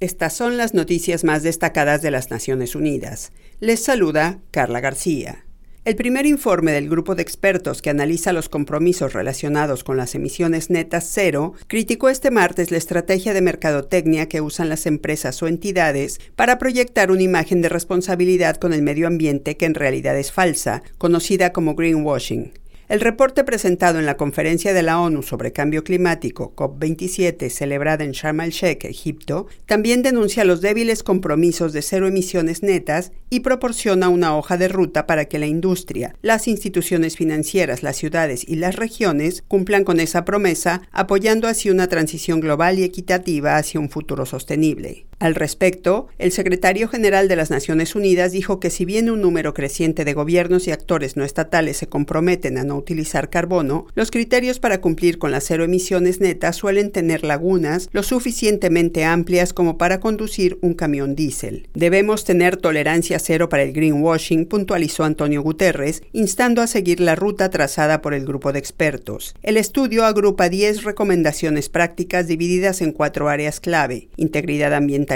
[0.00, 3.32] Estas son las noticias más destacadas de las Naciones Unidas.
[3.58, 5.44] Les saluda Carla García.
[5.84, 10.70] El primer informe del grupo de expertos que analiza los compromisos relacionados con las emisiones
[10.70, 16.20] netas cero criticó este martes la estrategia de mercadotecnia que usan las empresas o entidades
[16.36, 20.84] para proyectar una imagen de responsabilidad con el medio ambiente que en realidad es falsa,
[20.98, 22.52] conocida como greenwashing.
[22.88, 28.12] El reporte presentado en la conferencia de la ONU sobre cambio climático COP27 celebrada en
[28.12, 34.34] Sharm el-Sheikh, Egipto, también denuncia los débiles compromisos de cero emisiones netas y proporciona una
[34.34, 39.44] hoja de ruta para que la industria, las instituciones financieras, las ciudades y las regiones
[39.46, 45.07] cumplan con esa promesa, apoyando así una transición global y equitativa hacia un futuro sostenible.
[45.20, 49.52] Al respecto, el secretario general de las Naciones Unidas dijo que si bien un número
[49.52, 54.60] creciente de gobiernos y actores no estatales se comprometen a no utilizar carbono, los criterios
[54.60, 59.98] para cumplir con las cero emisiones netas suelen tener lagunas lo suficientemente amplias como para
[59.98, 61.66] conducir un camión diésel.
[61.74, 67.50] Debemos tener tolerancia cero para el greenwashing, puntualizó Antonio Guterres, instando a seguir la ruta
[67.50, 69.34] trazada por el grupo de expertos.
[69.42, 75.07] El estudio agrupa 10 recomendaciones prácticas divididas en cuatro áreas clave: integridad ambiental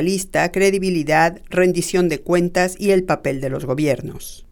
[0.53, 4.47] credibilidad, rendición de cuentas y el papel de los gobiernos.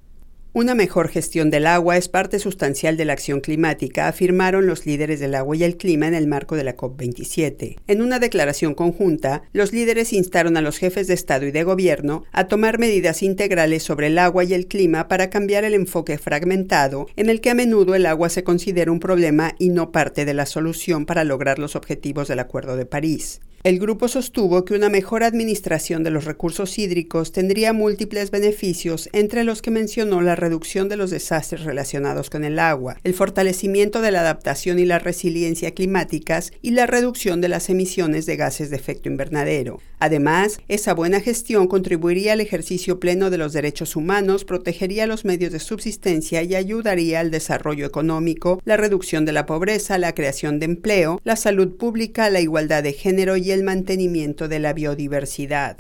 [0.53, 5.21] Una mejor gestión del agua es parte sustancial de la acción climática, afirmaron los líderes
[5.21, 7.77] del agua y el clima en el marco de la COP27.
[7.87, 12.25] En una declaración conjunta, los líderes instaron a los jefes de Estado y de Gobierno
[12.33, 17.07] a tomar medidas integrales sobre el agua y el clima para cambiar el enfoque fragmentado
[17.15, 20.35] en el que a menudo el agua se considera un problema y no parte de
[20.35, 23.41] la solución para lograr los objetivos del Acuerdo de París.
[23.63, 29.45] El grupo sostuvo que una mejor administración de los recursos hídricos tendría múltiples beneficios, entre
[29.45, 34.13] los que mencionó la reducción de los desastres relacionados con el agua, el fortalecimiento de
[34.13, 38.77] la adaptación y la resiliencia climáticas y la reducción de las emisiones de gases de
[38.77, 39.79] efecto invernadero.
[39.99, 45.53] Además, esa buena gestión contribuiría al ejercicio pleno de los derechos humanos, protegería los medios
[45.53, 50.65] de subsistencia y ayudaría al desarrollo económico, la reducción de la pobreza, la creación de
[50.65, 55.77] empleo, la salud pública, la igualdad de género y el mantenimiento de la biodiversidad.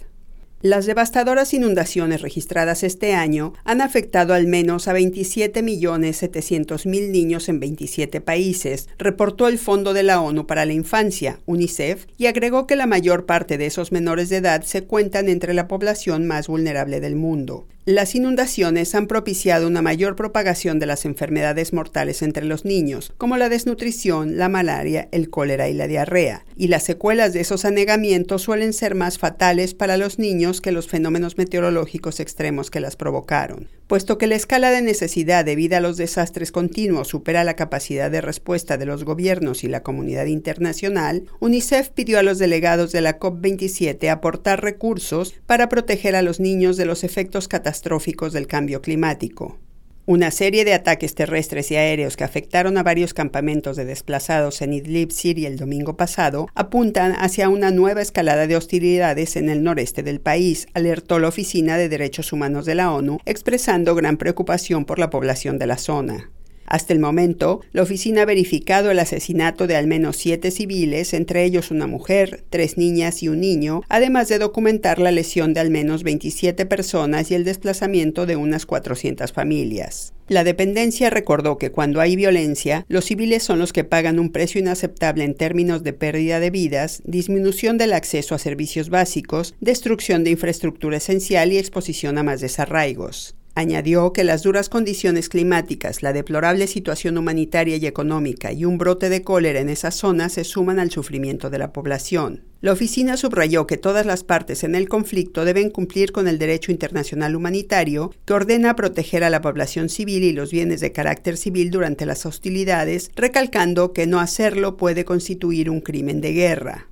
[0.62, 8.20] Las devastadoras inundaciones registradas este año han afectado al menos a 27.700.000 niños en 27
[8.20, 12.86] países, reportó el Fondo de la ONU para la Infancia, UNICEF, y agregó que la
[12.86, 17.16] mayor parte de esos menores de edad se cuentan entre la población más vulnerable del
[17.16, 17.66] mundo.
[17.86, 23.38] Las inundaciones han propiciado una mayor propagación de las enfermedades mortales entre los niños, como
[23.38, 28.42] la desnutrición, la malaria, el cólera y la diarrea, y las secuelas de esos anegamientos
[28.42, 33.70] suelen ser más fatales para los niños que los fenómenos meteorológicos extremos que las provocaron.
[33.86, 38.20] Puesto que la escala de necesidad debido a los desastres continuos supera la capacidad de
[38.20, 43.18] respuesta de los gobiernos y la comunidad internacional, UNICEF pidió a los delegados de la
[43.18, 48.82] COP27 aportar recursos para proteger a los niños de los efectos catastróficos catastróficos del cambio
[48.82, 49.60] climático.
[50.04, 54.72] Una serie de ataques terrestres y aéreos que afectaron a varios campamentos de desplazados en
[54.72, 60.02] Idlib, Siria, el domingo pasado, apuntan hacia una nueva escalada de hostilidades en el noreste
[60.02, 64.98] del país, alertó la Oficina de Derechos Humanos de la ONU, expresando gran preocupación por
[64.98, 66.32] la población de la zona.
[66.70, 71.42] Hasta el momento, la oficina ha verificado el asesinato de al menos siete civiles, entre
[71.42, 75.70] ellos una mujer, tres niñas y un niño, además de documentar la lesión de al
[75.70, 80.12] menos 27 personas y el desplazamiento de unas 400 familias.
[80.28, 84.60] La dependencia recordó que cuando hay violencia, los civiles son los que pagan un precio
[84.60, 90.30] inaceptable en términos de pérdida de vidas, disminución del acceso a servicios básicos, destrucción de
[90.30, 93.34] infraestructura esencial y exposición a más desarraigos.
[93.60, 99.10] Añadió que las duras condiciones climáticas, la deplorable situación humanitaria y económica y un brote
[99.10, 102.44] de cólera en esa zona se suman al sufrimiento de la población.
[102.62, 106.72] La oficina subrayó que todas las partes en el conflicto deben cumplir con el derecho
[106.72, 111.70] internacional humanitario que ordena proteger a la población civil y los bienes de carácter civil
[111.70, 116.88] durante las hostilidades, recalcando que no hacerlo puede constituir un crimen de guerra.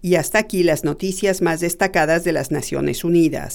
[0.00, 3.54] Y hasta aquí las noticias más destacadas de las Naciones Unidas.